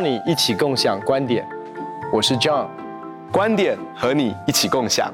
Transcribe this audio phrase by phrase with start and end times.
[0.00, 1.46] 邀你一起共享观点，
[2.10, 2.70] 我是 John，
[3.30, 5.12] 观点和你一起共享，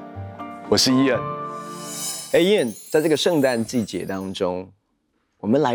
[0.69, 1.19] 我是 Ian。
[2.33, 4.71] 哎，Ian，在这个圣诞季节当中，
[5.39, 5.75] 我们来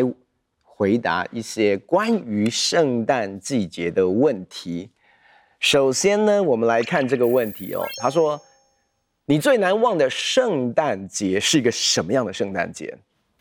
[0.62, 4.92] 回答一些关于圣诞季节的问题。
[5.60, 7.84] 首先呢，我们来看这个问题哦。
[7.98, 8.40] 他说
[9.28, 12.98] ：“你最难忘的圣诞节是一个什么样的圣诞节？”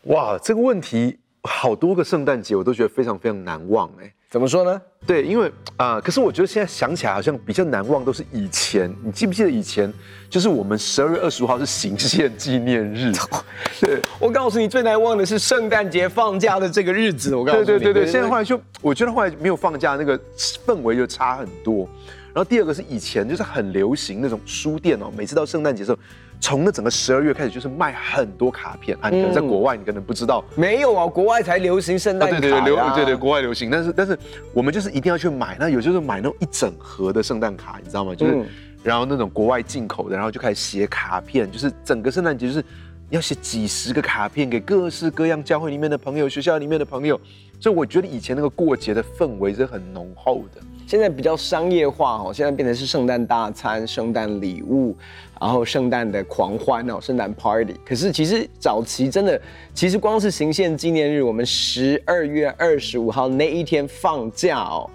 [0.07, 4.13] 哇，这个问题好多个圣诞节我都觉得非常非常难忘哎。
[4.31, 4.81] 怎么说呢？
[5.05, 8.89] 对，因为啊、呃，可是我觉得现在想起来好像比较难忘都是以前。
[9.03, 9.93] 你记不记得以前
[10.29, 13.11] 就是我们十二月二十五号是行宪纪念日？
[13.81, 17.35] 对，我告诉你，最难忘的是圣诞节放假的这个日子。
[17.35, 20.17] 我告诉你，对对对对，现在后来就我觉得后来没有放假，那个
[20.65, 21.85] 氛围就差很多。
[22.33, 25.97] 然后第二个是以前就是很流行那种书店哦，每次到圣诞节的时候。
[26.43, 29.11] 从那整个十二月开始，就是卖很多卡片啊！
[29.11, 32.39] 你可能在国外，你可能不知道，没有啊，国外才流行圣诞卡。
[32.39, 33.69] 对对对，流对对，国外流行。
[33.69, 34.17] 但是但是
[34.51, 38.15] 我们就是一定要去买，那有就是买那种一整盒的圣诞卡，你知道吗？
[38.15, 38.43] 就是
[38.81, 42.65] 然后那种国外进口的，然后就开始写卡片，就是整个圣诞节就是
[43.11, 47.19] 要写几十个卡片给各式各样教会里面的朋友、学校里面的朋友。
[47.59, 50.61] 所以我觉得以前那个过节的氛围是很浓厚的。
[50.87, 54.97] 现在比较商业化哦，现在变成是圣诞大餐、圣诞礼物，
[55.39, 57.75] 然后圣诞的狂欢哦，圣诞 party。
[57.85, 59.39] 可是其实早期真的，
[59.75, 64.89] 其实光是行宪纪念日，我们十二月二十五号那一天放假哦，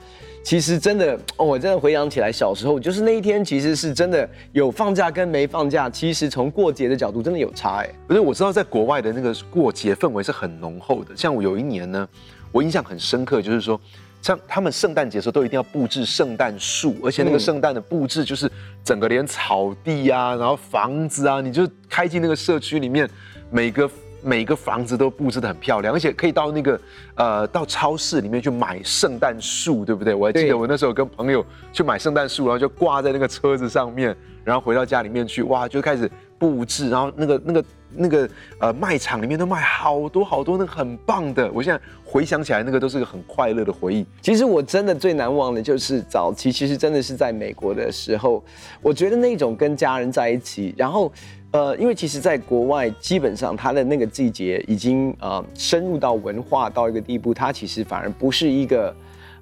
[0.47, 7.91] 其实真的哦，我真的回想起来，小时候就是那一天，其实是真的有放假跟没放假，其实从过节的角度真的有差哎。
[8.07, 12.09] 不是，我知道在国外的那个过节氛围是很浓厚的，像我有一年呢，
[12.53, 13.81] 我印象很深刻，就是说。
[14.23, 18.51] 像他们圣诞节的时候都一定要布置圣诞树，而且那个圣诞的布置就是
[18.83, 23.09] 整个连草地啊，然后房子啊，你就开进那个社区里面，
[23.51, 23.89] 每个
[24.27, 26.81] 每个房子都布置的很漂亮，而且可以到那个
[27.15, 30.13] 呃到超市里面去买圣诞树，对不对？
[30.15, 37.65] 我还记得我那时候跟朋友去买圣诞树，然后就挂在那个车子上面，然后回到家里面去，哇，就开始布置，然后那个那个。
[37.99, 38.29] 那个
[38.59, 44.05] 呃卖场里面都卖好多好多那个很棒的，我现在回想起来，那个都是个很快乐的回忆。
[44.21, 48.45] 其实我真的最难忘的就是早期，其实真的是在美国的时候，
[48.83, 51.11] 我觉得那种跟家人在一起，然后
[51.57, 58.95] 呃，因为其实在国外基本上它的那个季节已经呃深入到文化到一个地步，它其实反而不是一个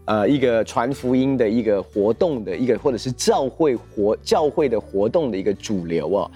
[0.04, 6.30] 呃一个传福音的一个活动的一个，或者是教会活教会的活动的一个主流啊。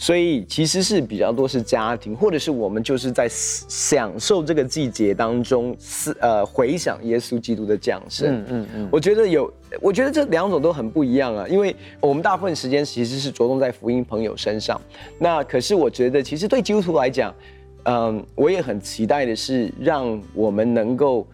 [0.00, 8.34] 所以其实是比较多是家庭，或者是我们就是在享受这个季节当中，思呃回想耶稣基督的降生。
[8.34, 8.88] 嗯嗯嗯。
[8.90, 14.80] 我觉得有，我觉得这两种都很不一样啊，因为我们大部分时间其实是着重在福音朋友身上。
[15.18, 17.34] 那可是我觉得，其实对基督徒来讲，
[17.82, 21.26] 嗯，我也很期待的是，让我们能够，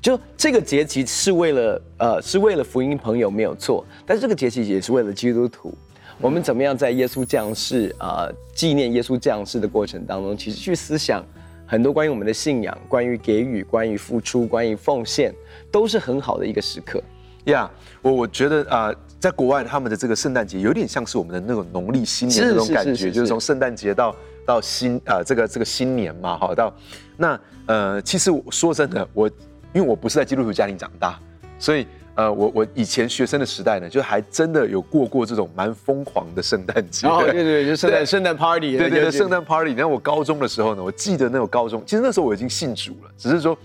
[0.00, 5.74] 就这个节期是为了呃是为了福音朋友没有错，但是这个节期也是为了基督徒。
[6.20, 11.22] 我们怎么样在耶稣降世啊，纪念耶稣降世的过程当中，其实去思想
[11.66, 15.34] 很多关于我们的信仰、关于给予、关于付出、关于奉献，
[15.70, 17.02] 都是很好的一个时刻。
[17.44, 26.72] 呀、yeah，我我觉得啊、呃，在国外他们的这个圣诞节有点像是我们的那种农历新年那种感觉，就是从圣诞节到到新啊、呃、这个这个新年嘛，好到
[27.16, 29.28] 那呃，其实我说真的，我
[29.74, 31.18] 因为我不是在基督徒家庭长大，
[31.58, 31.86] 所以。
[32.16, 37.06] 呃，我我以前学生的时代呢，就还真的有过过这种蛮疯狂的圣诞节。
[37.08, 38.76] 哦，对对 对，就圣诞圣诞 party。
[38.76, 39.70] 对对对，圣诞 party。
[39.70, 43.56] 你看我高中的时候呢，我记得那种高中，其实那时候我已经信主了，只是说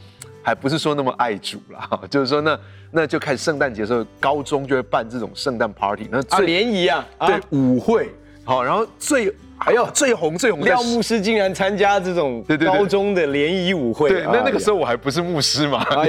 [0.42, 2.60] 还不是说那么爱主了， 就是说那
[2.92, 8.10] 那就开始圣诞节的时候，高中就会办这种圣诞 party，那啊联谊啊，对舞会，
[8.50, 9.34] 好，然后最。
[9.62, 15.84] 还有最红最红的廖牧师竟然参加这种高中的联谊舞会，对，那那个时候我还不是牧师嘛，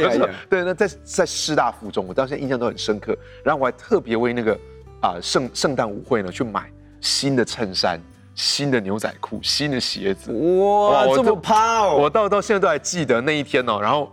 [0.49, 3.13] 对，那在在师大附中，我到现在印象都很深刻。
[3.43, 4.57] 然后我还特别为那个
[5.01, 6.71] 啊圣圣诞舞会呢去买
[7.01, 8.01] 新的衬衫、
[8.37, 10.31] 新的牛仔裤、新的鞋子。
[10.31, 11.97] 哇，这么趴哦！
[12.03, 13.81] 我到到现在都还记得那一天哦。
[13.83, 14.13] 然后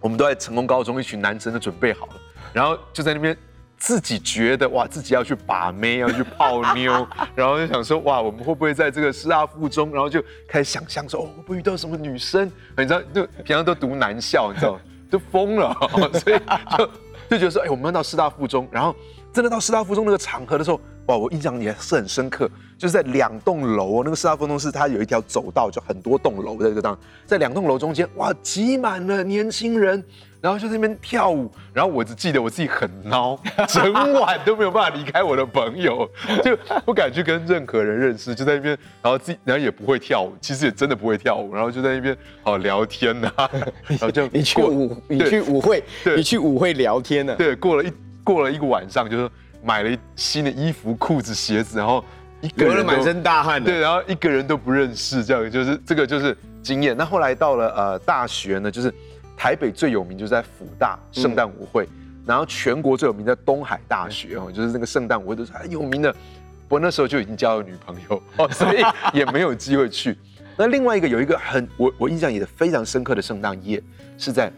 [0.00, 2.12] 我们都在成功高中，一群男生都准备好了，
[2.54, 3.36] 然后就在那边。
[3.84, 9.92] 自己觉得哇，自己要去把妹，要去泡妞， 然后就想说哇，我们会不会在这个师大附中？
[9.92, 12.50] 然后就开始想象说哦，会不会遇到什么女生？
[12.78, 14.80] 你知道，就平常都读男校，你知道，
[15.12, 15.76] 就疯了，
[16.14, 16.40] 所以
[16.78, 16.90] 就
[17.28, 18.96] 就觉得说，哎，我们要到师大附中，然后
[19.34, 22.48] 真的到师大附中那个场合的时候，哇，我印象也是很深刻，
[22.78, 26.96] 就是在两栋楼哦，那个师大附中是它有一条走道，就很多栋楼在这个当，
[27.26, 30.02] 在两栋楼中间，哇，挤满了年轻人。
[30.40, 36.06] 然后就在那边跳舞，然后我只记得我自己很孬， 整晚都没有办法离开我的朋友，
[36.44, 36.54] 就
[36.84, 43.50] 不敢去跟任何人认识，就在那边，然后自己，然后也不会跳舞，其实也真的不会跳舞，然后就在那边好聊天呐、啊，
[43.86, 45.82] 然后就 你去舞，你去舞会，
[46.14, 47.36] 你去舞会聊天呢、啊？
[47.38, 47.90] 对，过了一
[48.24, 49.30] 过了一个晚上，就是
[49.62, 52.04] 买了新的衣服、裤子、鞋子，然后
[52.40, 56.96] 一个人满身大汗的，对，然后一个人都不认识，这样就是这个就是经验。
[56.96, 58.92] 那后来到了呃大学呢，就是。
[59.36, 66.10] 台北最有名就是在辅大圣诞舞会，嗯、然后全国最有名在东海大学哦，就是那个圣诞舞会都是很有名的。
[66.12, 68.80] 不过那时候就已经交了女朋友 哦，所以
[69.12, 70.16] 也没有机会去。
[70.56, 73.82] 那另外一个有一个很我我印象也非常深刻的圣诞夜，
[74.16, 74.50] 是在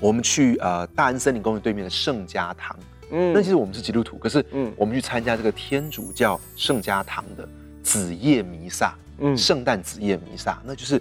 [0.00, 2.76] 我们去呃大安森林公园对面的圣家堂。
[3.10, 7.48] 嗯，那其实我们是基督徒，可是嗯，我们去参加这个天主教圣家堂的
[7.82, 11.00] 子夜弥撒，嗯，圣诞子夜弥撒，那就是。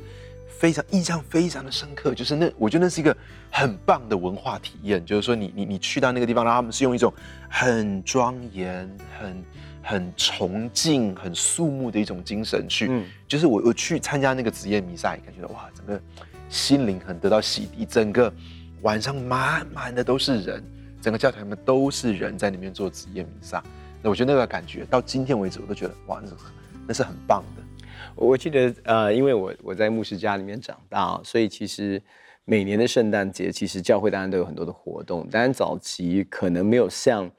[0.60, 3.16] 非常印象非常的深刻，就是那我觉得那是一个
[3.52, 7.14] 很棒的文化体验，就是说你你你去到那个地方，然后他们是用一种
[7.48, 8.90] 很庄严、
[9.20, 9.44] 很
[9.84, 16.02] 很崇敬、很肃穆的一种精神去，嗯，就是我我去参加那个子夜弥撒，也感觉到哇，整个
[16.50, 18.34] 心灵很得到洗涤，整个
[18.82, 20.64] 晚上满满的都是人，
[21.02, 23.64] 整个教堂里面都是人在里面做职业弥撒，
[24.02, 26.36] 那我觉得那个感觉到今天为止，我都觉得哇，那是
[26.88, 27.64] 那是很棒的。
[28.16, 32.02] 我记得，呃，因为我我在牧师家里面长大，所以其实
[32.46, 35.28] 每年的圣诞节，其实教会当然都有很多的活动。
[35.30, 37.30] 当然早期可能没有像，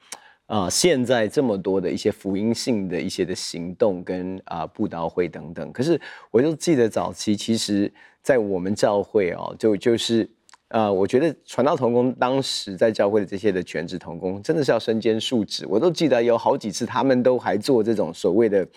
[0.45, 5.71] 啊、现在这么多的一些福音性的一些的行动跟啊、布道会等等。
[5.73, 5.99] 可是
[6.31, 10.29] 我就记得早期，其实，在我们教会哦，就就是，
[10.69, 15.65] 呃，我觉得传道童工当时在教会的这些的全职童工，真的是要身兼数职。
[15.69, 18.67] 我都记得有好几次，他们都还做这种所谓的。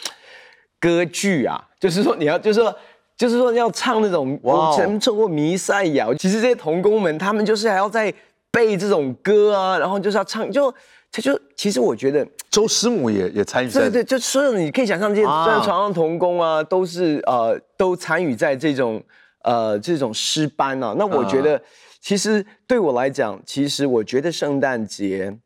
[0.81, 2.75] 歌剧啊，就是说你要，就是说，
[3.17, 6.13] 就是说要唱那种我曾唱过弥赛亚。
[6.15, 8.13] 其实这些童工们，他们就是还要在
[8.51, 10.75] 背这种歌啊，然后就是要唱，就
[11.13, 13.71] 他就其实我觉得周师母也也参与。
[13.71, 19.01] 对对，就所有你可以想象这些在床上童工啊，都是呃都参与在这种
[19.45, 20.95] 呃这种诗班啊。
[20.99, 21.63] 那我觉得，
[22.01, 25.39] 其实对我来讲，其实我觉得圣诞节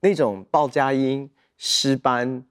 [0.00, 2.44] 那种报佳音诗班。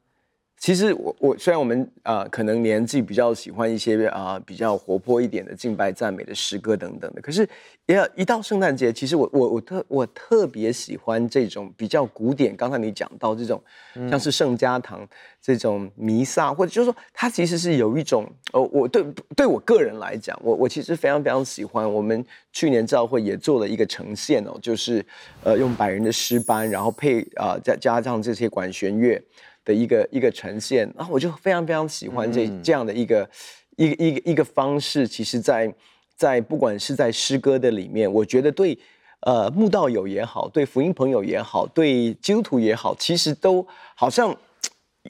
[0.57, 7.48] 其实我我虽然我们呃可能年纪比较喜欢一些啊、呃、比较活泼一点的敬拜赞美的诗歌等等的，可是
[7.86, 12.56] 也要一到圣诞节，其实我我我特我特别喜欢这种比较古典。
[12.56, 13.62] 刚才你讲到这种
[14.10, 15.07] 像是圣家堂
[15.40, 19.06] 这种弥撒，或者就是说它其实是有一种呃我对
[19.36, 21.94] 对我个人来讲，我我其实非常非常喜欢。
[21.94, 25.06] 我们去年教会也做了一个呈现哦，就是
[25.44, 29.22] 呃用百人的诗班，然后配啊再、呃、加上这些管弦乐。
[29.65, 33.29] 的一个一个呈现，然后我就非常非常喜欢这这样的一个、嗯、
[33.75, 35.06] 一个一个一个方式。
[35.07, 35.75] 其实在，在
[36.15, 38.77] 在不管是在诗歌的里面，我觉得对
[39.21, 44.33] 呃慕道友也好，对福音朋友也好，对基督徒也好，其实都好像，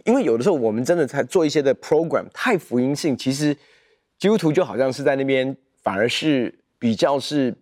[0.06, 3.54] 因为有的时候我们真的在做一些的 program 太福音性，其实
[4.18, 7.54] 基督徒就好像是在那边反而是比较是。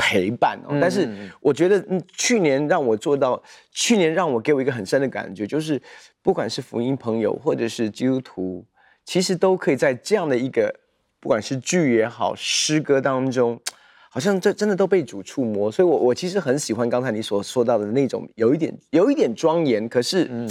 [0.00, 1.06] 陪伴哦，但是
[1.40, 5.80] 我觉得，嗯，去年让我做到，去年让我给我一个很深的感觉，就是
[6.22, 8.64] 不管是福音朋友或者是基督徒，
[9.04, 10.74] 其实都可以在这样的一个，
[11.20, 13.60] 不管是剧也好，诗歌当中，
[14.08, 15.70] 好像这真的都被主触摸。
[15.70, 20.50] 所以我，我我其实很喜欢刚才你所说到的那种，有一点有一点庄严，可是，嗯，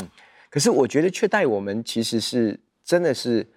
[0.52, 3.48] 可是我觉得却带我们其实是真的是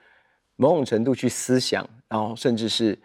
[0.56, 2.98] 某种程度去思想，然后甚至是。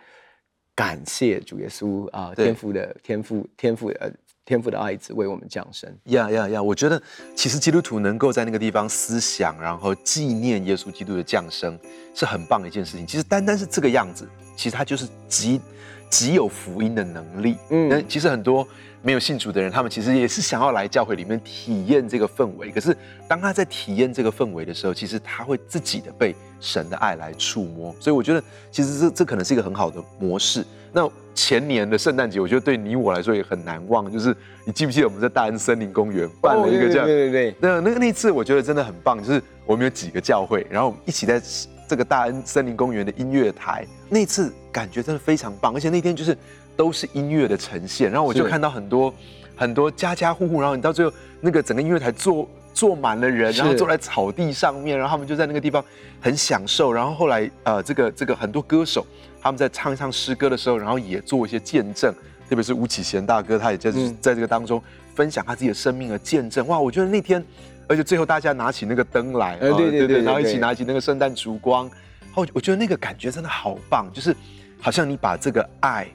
[0.77, 4.07] 感谢主耶稣啊，天父的天父天父呃
[4.46, 5.91] 天父的爱子为我们降生。
[6.03, 6.62] 呀呀呀！
[6.62, 7.01] 我觉得
[7.36, 11.77] 其实基督徒能够在那个地方思想，然后纪念耶稣基督的降生，
[12.13, 13.07] 是很棒的一件事情。
[13.07, 15.60] 其实单单是这个样子，其实他就是极
[16.09, 17.57] 极有福音的能力。
[17.69, 18.67] 嗯，那其实很多
[19.01, 22.71] 没有信主的人，他们其实也是想要来教会里面体验这个氛围。
[22.71, 22.95] 可是
[23.27, 26.35] 当他在体验这个氛围的时候，其实他会自己的被。
[26.59, 30.65] 神的爱来触摸，所以我觉得其实这这可能是一个很好的模式。
[30.91, 34.35] 那前年的圣诞节，我觉得对你我来说也很难忘，就是
[34.65, 37.05] 你记不记得我们在大安森林公园办了一个这样？
[37.05, 37.55] 对对对。
[37.59, 41.39] 那那个那次我觉得真的很棒，就是我们有几个教会，然后我们一起在
[41.88, 46.38] 这个大恩森林公园的音乐台，那次感觉真的非常棒，而且那天就是
[46.75, 49.13] 都是音乐的呈现，然后我就看到很多
[49.56, 52.48] 很多家家户户，然后你到最后那个整个音乐台坐。
[52.74, 55.84] 坐满了人，然后坐在草地上面，然后他们就在那个地方
[56.22, 56.94] 很享受。
[56.94, 59.03] 然后后来，呃，这个这个很多歌手
[59.41, 62.13] 他们在唱一唱诗歌的时候，然后也做一些见证，
[62.48, 63.91] 特别是吴启贤大哥，他也在
[64.22, 64.79] 在这个当中
[65.15, 66.67] 分享他自己的生命的见证。
[66.67, 67.44] 哇，我觉得那天，
[67.88, 71.89] 而且最后大家拿起那个灯来，呃，对对对，然后一起拿起那个圣诞烛光，
[72.34, 74.36] 后我觉得那个感觉真的好棒，就是
[74.82, 76.08] 好像你把这个爱，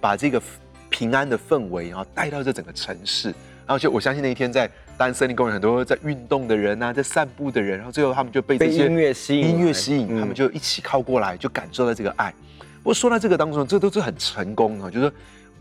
[0.00, 0.40] 把这个
[0.90, 3.28] 平安的氛围，然后带到这整个城市，
[3.66, 12.32] 然后就我相信那一天在大安森林公园，很多在运动的人啊，在散步的人，然后最后他们就被这些音乐吸引，音乐吸引，他们就一起靠过来，就感受到这个爱。
[12.82, 15.10] 不过说到这个当中，这都是很成功的，就是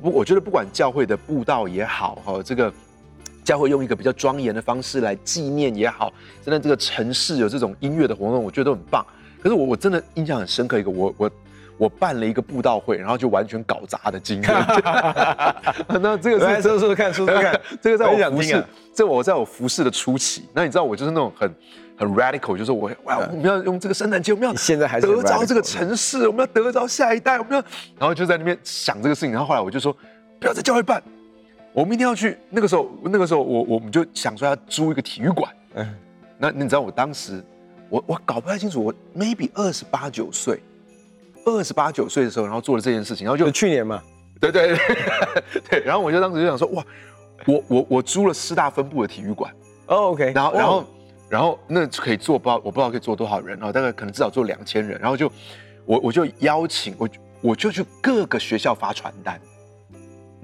[0.01, 2.71] 我我觉得不管教会的布道也好，哈，这个。
[3.43, 6.11] 教会用一个比较庄严的方式来纪念也好，
[6.43, 9.05] 真的这个城市有这种音乐的活动，我觉得都很棒。
[9.41, 11.31] 可是我我真的印象很深刻一个，我我
[11.77, 14.51] 我办了一个布道会，然后就完全搞砸的经验。
[16.01, 20.47] 那这个是说说看，说说看， 这个在我服侍，这我在我服侍的初期。
[20.53, 21.53] 那你知道我就是那种很
[21.97, 27.57] 很 radical，就是我哇，我们要用这个圣诞节，我们要现在还得着这个城市，我们要得着下一代，我们要，
[27.99, 29.31] 然后就在那边想这个事情。
[29.31, 29.91] 然后后来我就说，
[30.39, 31.03] 不要在教会办。
[31.73, 32.37] 我们一定要去。
[32.49, 35.51] 那个时候，那个时候我我们就想说要租一个体育馆。
[35.73, 35.95] 嗯，
[36.37, 37.43] 那你知道我当时，
[37.89, 40.61] 我我搞不太清楚，我 maybe 二十八九岁，
[41.45, 44.01] 二十八九岁的时候，然后做了这件事情，然后就去年嘛，
[44.39, 44.77] 对对对，
[45.69, 46.85] 对，然后我就当时就想说，哇，
[47.47, 49.51] 我我我租了师大分部的体育馆。
[49.87, 50.85] 哦，OK，然后然后
[51.29, 55.31] 然后那可以坐不知道我不知道可以坐多少人啊，大概可能至少坐两千人，然后就
[55.85, 57.09] 我我就邀请我
[57.41, 59.41] 我就去各个学校发传单。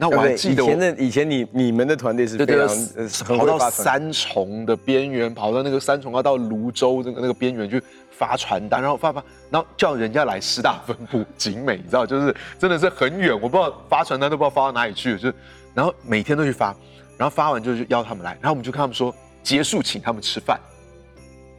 [0.01, 15.35] 那我还记得以前的以前你你们的团队是非常跑到三重的边缘，跑到那个三重要到泸州那个那个边缘去发传单，然后发发，然后叫人家来师大分部景美，你知道，就是真的是很远，我不知道发传单都不知道发到哪里去，就是
[15.73, 16.73] 然后每天都去发，
[17.17, 19.13] 然后发完就邀他们来，然后我们就跟他们说
[19.43, 20.57] 结束请他们吃饭。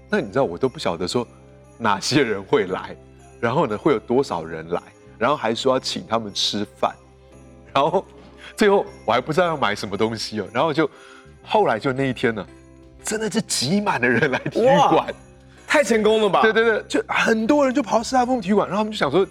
[0.09, 1.29] 那你知道我都不晓得说
[1.77, 2.97] 哪些人会来，
[3.39, 4.81] 然后呢会有多少人来，
[5.19, 6.95] 然后还说要请他们吃饭，
[7.75, 8.03] 然后。
[8.57, 10.89] 最后我还不知道要买什么东西哦，然后就
[11.43, 12.47] 后来就那一天呢，
[13.03, 15.07] 真的是挤满了人来体育馆，
[15.67, 16.43] 太成功了吧？
[16.43, 19.27] 对对对，就很多人就跑到斯大风体育馆，然后他们就想说，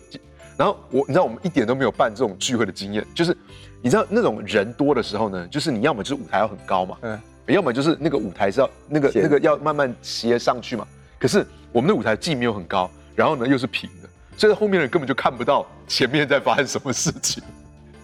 [0.57, 3.35] 然后我你知道我们一点都没有办这种聚会的经验，就是
[3.81, 10.87] 你知道那种人多的时候呢，就是你要么就是舞台要很高嘛，嗯，要么就是那个舞台是要那个那个要慢慢斜上去嘛，
[11.19, 17.43] 可是我们的舞台既没有很高，然后呢又是平的，所以后面的人根本就看不到前面在发生什么事情。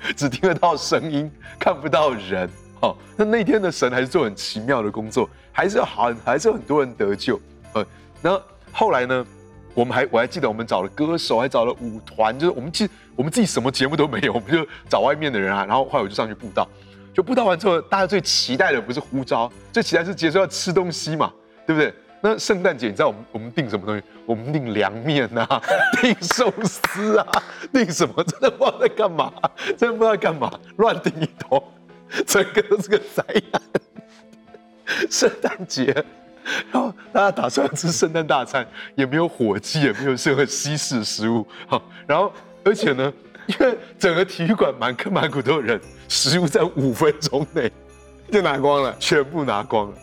[0.15, 2.49] 只听得到声音，看不到人。
[2.79, 7.39] 好、哦，那那天的神还是做很奇妙的工作，还是有好，还是有很多人得救。
[7.73, 7.85] 呃，
[8.21, 9.25] 那后来呢？
[9.73, 15.65] 我们还我还记得，我们找了歌手，还找了舞团，就是我们其实我们自己什么节目都没有，我们就找外面的人啊。
[15.65, 16.65] 然后后来我就上去布道，
[17.13, 21.29] 就布道完之后，大家最期待的不是呼召，最期待是结束要吃东西嘛，
[21.67, 21.93] 对不对？
[22.21, 24.03] 那圣诞节，你知道我们我们订什么东西？
[24.25, 25.47] 我们订凉面呐，
[26.01, 27.27] 订寿司啊，
[27.71, 28.23] 订什么？
[28.23, 29.31] 真的不知道在干嘛，
[29.77, 31.63] 真的不知道干嘛，乱订一通，
[32.25, 33.61] 整个都是个灾难。
[35.09, 35.93] 圣诞节，
[36.71, 41.45] 然后大家打算吃圣诞大餐，也没有火鸡，也没有任何西式食物。
[41.67, 42.31] 好，然后
[42.63, 43.11] 而且呢，
[43.47, 47.71] 因为整个体育馆满坑满谷都有人，食物在五分钟内
[48.31, 49.97] 就拿光了，全部拿光了。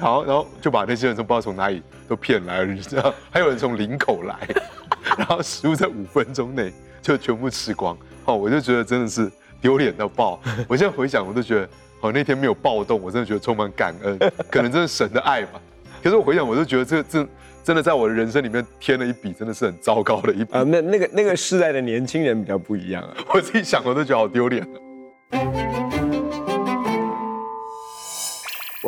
[0.00, 3.14] 好，然后就把那些人从不知道从哪里都骗来了，你知道？
[3.30, 4.34] 还有人从林口来，
[5.18, 7.96] 然后食物在五分钟内就全部吃光。
[8.24, 9.30] 哦，我就觉得真的是
[9.60, 10.40] 丢脸到爆。
[10.66, 11.68] 我现在回想，我都觉得，
[12.00, 14.18] 哦，那天没有暴动，我真的觉得充满感恩，
[14.50, 15.60] 可能真的神的爱吧。
[16.02, 17.28] 可是我回想，我就觉得这这
[17.62, 20.52] 真的在我的人生里面添了一笔，真的是很糟糕的一笔。
[20.52, 23.14] 啊，那那个那个世代的年轻人比较不一样啊。
[23.34, 24.66] 我自己想，我都觉得好丢脸。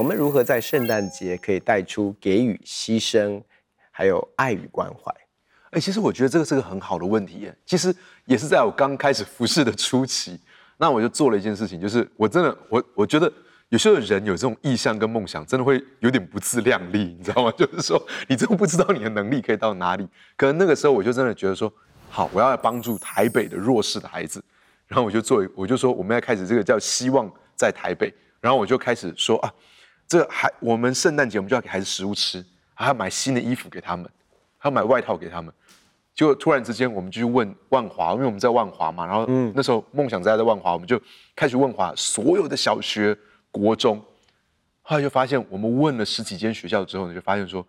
[0.02, 3.40] 我们如何在圣诞节可以带出给予、牺牲，
[3.92, 5.14] 还有爱与关怀？
[5.70, 7.56] 哎，其实我觉得这个是个很好的问题耶。
[7.64, 7.94] 其实
[8.24, 10.40] 也是在我刚开始服侍的初期，
[10.76, 13.32] 那我就做了一件事情，就是我真的，我我觉得
[13.68, 17.52] 有些人有这种意向跟梦想，真的会有点不自量力，你知道吗？
[17.56, 20.08] 就是说，你真的不知道你的能力可以到哪里。
[20.36, 21.72] 可能那个时候，我就真的觉得说，
[22.10, 24.42] 好，我要来帮助台北的弱势的孩子，
[24.88, 29.54] 然后我就做，我就说，我们要开始这个叫希望在台北，然后我就开始说啊。
[30.12, 34.06] 这还我们圣诞节我们就要给孩子食物吃，还要买新的衣服给他们，
[34.58, 35.50] 还要买外套给他们。
[36.12, 41.00] 就突然之间，我们就去问万华，因为我们在万华嘛，然后那时候梦想家在万华，我们就
[41.34, 43.16] 开始问华所有的小学、
[43.50, 44.04] 国中。
[44.82, 47.66] 后来就发现，我们问了十几间学校之后呢，就发现说，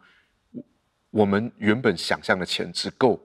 [1.12, 3.18] 我们原本想象的钱只够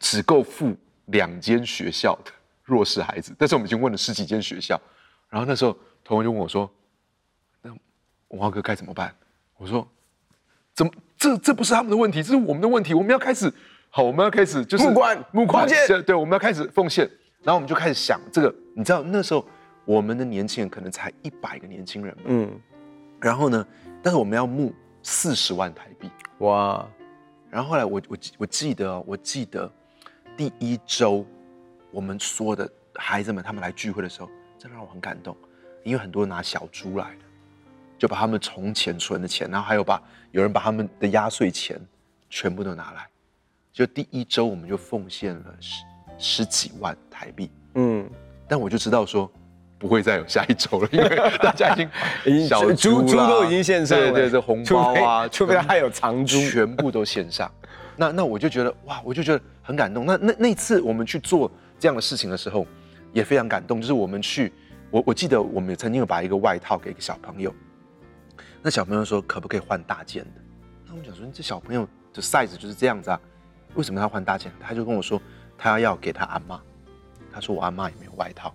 [0.00, 0.74] 只够付
[1.08, 2.32] 两间学校的
[2.64, 4.80] 弱势孩子，但是我们已经问了十几间学校。
[5.28, 6.70] 然后那时候，同学就问我说。
[8.28, 9.14] 文化哥该怎么办？
[9.56, 9.86] 我说，
[10.74, 12.94] 怎么这这不是他们的问题，这是我们的问题。
[12.94, 13.52] 我们要开始，
[13.90, 15.68] 好，我们要开始就是募款，募款，
[16.04, 17.08] 对，我们要开始奉献。
[17.42, 19.46] 然后我们就开始想这个，你知道那时候
[19.84, 22.60] 我们的年轻人可能才一百个年轻人，嗯，
[23.20, 23.64] 然后呢，
[24.02, 26.84] 但是我们要募四十万台币，哇！
[27.48, 29.70] 然后后来我我我记得哦，我记得
[30.36, 31.24] 第一周
[31.92, 34.28] 我们所有的孩子们他们来聚会的时候，
[34.58, 35.36] 真的让我很感动，
[35.84, 37.24] 因为很多人拿小猪来的，
[37.98, 40.00] 就把他们从前存的钱，然后还有把
[40.32, 41.80] 有人把他们的压岁钱
[42.28, 43.06] 全部都拿来，
[43.72, 45.82] 就第一周我们就奉献了十
[46.18, 48.08] 十几万台币，嗯，
[48.48, 49.30] 但我就知道说。
[49.78, 51.90] 不会再有下一周了，因为 大家已经
[52.24, 57.52] 已经小猪猪都已经献上了，对对对，红包啊，除非还有长猪，全部都献上。
[57.94, 60.06] 那那我就觉得哇，我就觉得很感动。
[60.06, 62.66] 那那那次我们去做这样的事情的时候，
[63.12, 63.78] 也非常感动。
[63.78, 64.50] 就是我们去，
[64.90, 67.54] 我我记得我们曾经有把一个外套给一个小朋友，
[68.66, 70.40] 那小朋友说可不可以换大件的？
[70.86, 73.20] 那我们讲说这小朋友的 size 就是这样子啊，
[73.76, 74.50] 为什么他换大件？
[74.58, 75.22] 他就跟我说
[75.56, 76.60] 他要给他阿妈，
[77.32, 78.52] 他说我阿妈也没有外套。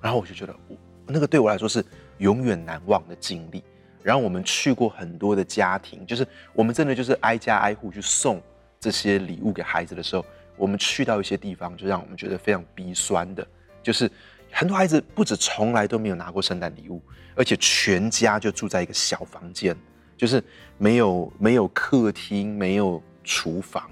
[0.00, 0.74] 然后我就觉得，我
[1.08, 1.84] 那个对我来说是
[2.16, 3.62] 永远难忘的经历。
[4.02, 8.40] 然后我们去过很多的家庭，就是我们真的就是挨家挨户去送
[8.80, 10.24] 这些礼物给孩子的时候，
[10.56, 13.46] 我们去到一些地方，就让我们觉得非常鼻酸的，
[13.82, 14.10] 就是
[14.52, 17.02] 很多孩子不止从来都没有拿过圣诞礼物，
[17.34, 19.76] 而且全家就住在一个小房间，
[20.16, 20.42] 就是
[20.76, 23.90] 没有没有客厅，没有厨房，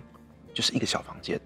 [0.54, 1.40] 就是一个小房间，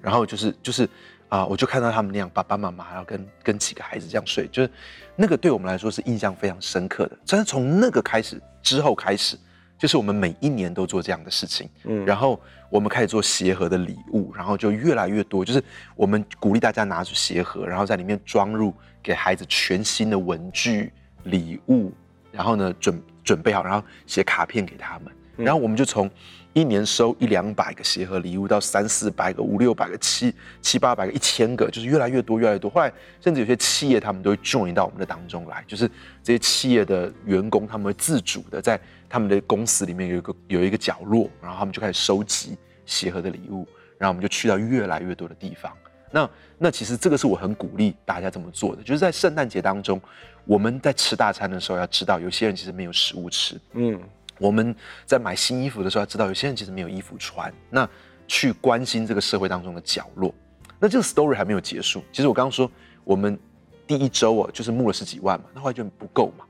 [0.00, 0.88] 然后就是就是。
[1.30, 1.46] 啊！
[1.46, 4.70] 我就看到他们那样，爸爸妈妈要跟跟几个孩子这样睡，就是
[5.14, 7.16] 那个对我们来说是印象非常深刻的。
[7.24, 9.38] 真的从那个开始之后开始，
[9.80, 11.66] 就是我们每一年都做这样的事情。
[11.84, 15.42] 嗯，然后我们开始做鞋盒的礼物，然后就越来越多。
[15.42, 15.64] 就是
[15.96, 20.92] 我们鼓励大家拿出鞋盒，然后在里面装入给孩子全新的文具
[21.24, 21.90] 礼物，
[22.30, 25.10] 然后呢准准备好，然后写卡片给他们。
[25.42, 26.10] 然后我们就从。
[26.52, 32.68] 一年收一两百个鞋盒礼物，到三四百个、五六百个、七七八百个、一千个，就是越来越多、越来越多。
[32.68, 35.88] 后来甚至有些企业他们都会 join 到我们的当中来，就是
[36.24, 38.76] 这些企业的员工他们会自主的在
[39.08, 43.64] 他们的公司里面有一个有一个角落，然后他们就开始收集鞋盒的礼物，
[43.96, 45.72] 然后我们就去到越来越多的地方。
[46.10, 46.28] 那
[46.58, 50.02] 那其实这个是我很鼓励大家这么做的，就是在圣诞节当中，
[50.44, 54.00] 我们在吃大餐的时候要知道，有些人其实没有食物吃，嗯。
[54.40, 57.52] 我们在买新衣服的时候，知道有些人其实没有衣服穿。
[57.68, 57.88] 那
[58.26, 60.34] 去关心这个社会当中的角落。
[60.78, 62.02] 那这个 story 还没有结束。
[62.10, 62.70] 其实我刚刚说，
[63.04, 63.38] 我们
[63.86, 66.44] 第一周啊，就是募了十几万嘛，那后来就不够嘛。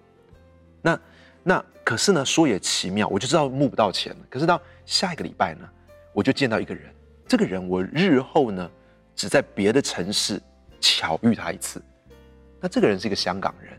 [0.81, 1.01] 那
[1.43, 4.19] 那可是呢，说也奇妙，我就知道募不到钱了。
[4.31, 5.69] 可是到下一个礼拜呢，
[6.13, 6.95] 我就见到一个人。
[7.27, 8.71] 这个人我日后呢，
[9.17, 10.41] 只在别的城市
[10.79, 11.83] 巧遇他一次。
[12.61, 13.73] 那这个人是一个香港人。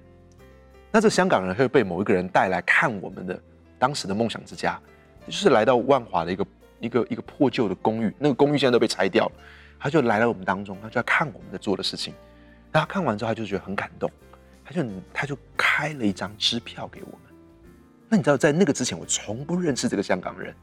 [0.91, 3.39] 那这香港人会被某一个人带来看我们的。
[3.82, 4.80] 当时的梦想之家，
[5.26, 6.46] 就是来到万华的一个
[6.80, 9.32] 一个一个破旧的公寓，那个公寓现在都被拆掉了。
[9.80, 12.13] 他就来到我们当中，他就要看我们在做的事情。
[12.72, 14.08] 那他看完之后，他就觉得很感动，
[14.63, 17.20] 他就他就开了一张支票给我们。
[18.08, 20.54] 那你知道，在那个之前，我从不认识这个香港人。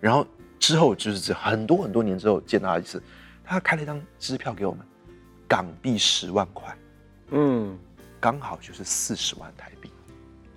[0.00, 0.26] 然后
[0.58, 3.00] 之后就是很多很多年之后见到他一次，
[3.44, 4.84] 他开了一张支票给我们，
[5.46, 6.76] 港币十万块，
[7.30, 7.78] 嗯，
[8.18, 9.88] 刚好就是四十万台币。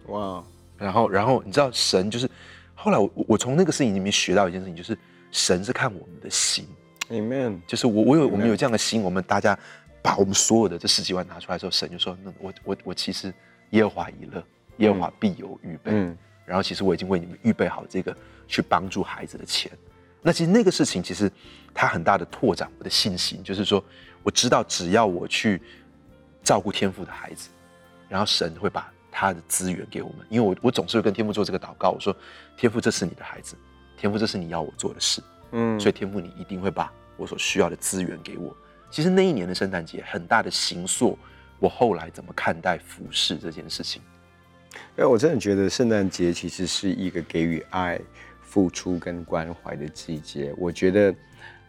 [0.08, 0.43] 哇！
[0.77, 2.29] 然后，然后你知道神就是，
[2.73, 4.97] 后来我我从那个事情里面学到一件事情，就是
[5.31, 6.67] 神是看我们的心
[7.09, 7.59] ，Amen。
[7.65, 9.57] 就是我我有我们有这样的心，我们大家
[10.01, 13.33] 把我们所有的这十几万拿出来之后，神就说：那我我我其实
[13.69, 14.43] 耶和华已乐，
[14.77, 15.91] 耶和华必有预备。
[15.91, 16.17] 嗯。
[16.45, 18.15] 然后其实我已经为你们预备好这个
[18.47, 19.71] 去帮助孩子的钱。
[20.21, 21.31] 那其实那个事情其实
[21.73, 23.83] 它很大的拓展我的信心，就是说
[24.23, 25.61] 我知道只要我去
[26.43, 27.49] 照顾天赋的孩子，
[28.09, 28.91] 然后神会把。
[29.17, 32.13] 他的资源给我们，因为我我总是会跟天父做这个祷告，我说
[32.58, 33.56] 天父，这是你的孩子，
[33.95, 35.23] 天父，这是你要我做的事，
[35.54, 38.54] 嗯，所以天父，你一定会把我所需要的资源给我。
[38.91, 41.17] 其实那一年的圣诞节，很大的形塑
[41.60, 44.01] 我后来怎么看待服饰这件事情。
[44.97, 47.97] 哎，我真的觉得圣诞节其实是一个给予爱、
[48.41, 50.54] 付出跟关怀的季节。
[50.58, 51.15] 我觉得。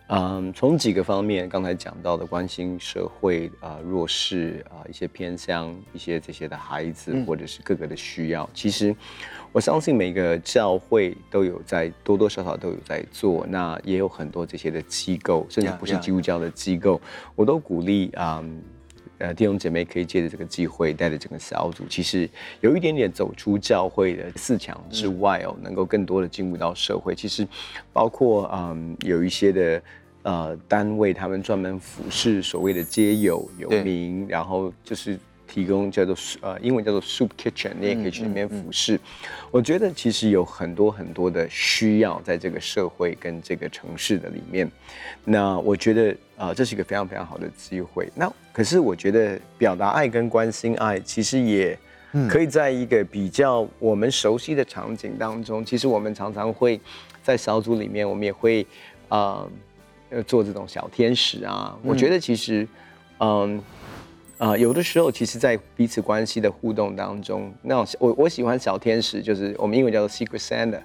[0.08, 8.94] 嗯，从几个方面，刚才讲到的关心社会啊、呃、弱势啊、呃、一些偏乡一些这些的孩子，或者是各个的需要，嗯、其实
[9.50, 17.00] 我相信每个教会都有在多多少少都有在做，那也有很多这些的机构，甚至不是基督教的机构，
[17.34, 18.40] 我都鼓励啊。
[18.42, 18.62] 嗯
[19.18, 22.28] 呃，弟兄姐妹可以借着这个机会，带着整个小组，其实
[22.60, 27.14] 有一点点走出教会的四强之外哦，能够更多的进入到社会。
[27.14, 27.46] 其实，
[27.92, 29.82] 包括嗯，有一些的
[30.22, 35.18] 呃单位，他们专门服侍所谓的街友、游民，然后就是。
[35.56, 39.00] 提供叫做呃英文叫做 soup kitchen，你也可以去里面服侍。
[39.50, 44.70] 我觉得其实有很多很多的需要在这个社会跟这个城市的里面。
[45.24, 48.06] 那我觉得啊、呃，这是一个非常非常好的机会。
[48.14, 51.78] 那可是我觉得表达爱跟关心爱，其实也
[52.28, 56.78] 可以在一个比较我们熟悉的场景当中，其实我们常常会
[57.22, 58.66] 在小组里面，我们也会
[59.08, 59.48] 啊、
[60.10, 61.74] 呃，做这种小天使啊。
[61.82, 62.68] 我觉得其实，
[63.20, 63.56] 嗯。
[63.56, 63.64] 啊、
[64.38, 70.80] 呃，有的时候，其实，在彼此关系的互动当中，那我我喜欢小天使，就是我们英文叫做 Secret Santa。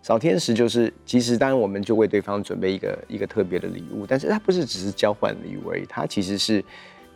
[0.00, 6.64] 小天使就是，其实当然我们就为对方准备一个一个特别的礼物，但是它不是只是交换礼物而已，它其实是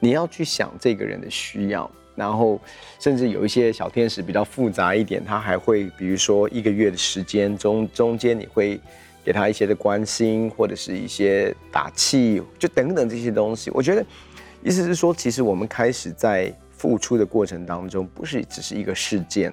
[0.00, 2.60] 你要去想这个人的需要，然后
[2.98, 8.80] 甚至有一些小天使比较复杂一点，他还会比如说一个月的时间中中间你会
[9.24, 14.04] 给他一些的关心或者是一些打气，就等等这些东西，我觉得。
[14.68, 19.50] 意思是说，其实我们开始在付出的过程当中，不是只是一个事件，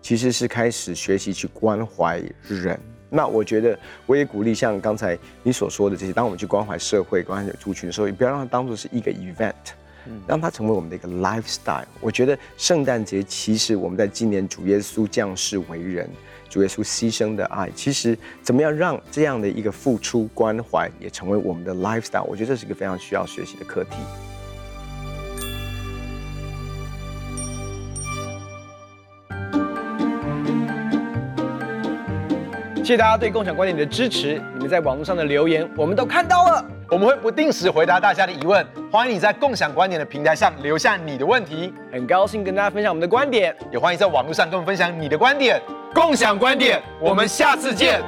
[0.00, 2.80] 其实是开始学习去关怀人。
[3.10, 9.52] 那我觉得，我也鼓励像刚才你所说的这些，当我们去关怀社会、关怀族群的时候，也不要让它当做是一个 event，
[10.26, 11.84] 让它成为我们的一个 lifestyle。
[12.00, 16.08] 我觉得圣诞节其实我们在纪念主耶稣降世为人。
[16.48, 22.24] 主耶稣牺牲的爱，其实怎么样让这样的一个付出关怀也成为我们的 lifestyle？
[22.24, 23.96] 我觉得这是一个非常需要学习的课题。
[32.88, 45.60] 谢大家对共享观点的支持，你们在网络上的留言我们都看到了，我们会不定时回答大家的疑问，欢迎你在共享观点的平台上留下你的问题，很高兴跟大家分享我们的观点，也欢迎在网络上跟我们分享你的观点。
[45.92, 48.02] 共享观点，我们下次见。